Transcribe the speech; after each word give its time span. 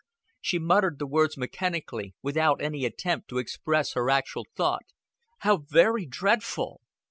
She 0.41 0.57
muttered 0.57 0.97
the 0.97 1.05
words 1.05 1.37
mechanically, 1.37 2.15
without 2.23 2.59
any 2.59 2.85
attempt 2.85 3.27
to 3.27 3.37
express 3.37 3.93
her 3.93 4.09
actual 4.09 4.47
thought. 4.55 4.85
"How 5.41 5.57
very 5.57 6.07
dreadful!" 6.07 6.81